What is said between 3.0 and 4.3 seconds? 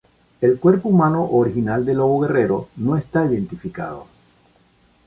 identificado.